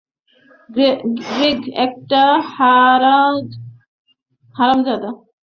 [0.69, 2.21] Greg একটা
[4.55, 5.11] হারামজাদা।